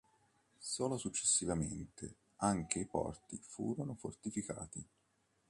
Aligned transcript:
Solo 0.57 0.97
successivamente 0.97 2.15
anche 2.37 2.79
i 2.79 2.87
porti 2.87 3.37
furono 3.37 3.93
fortificati. 3.93 4.83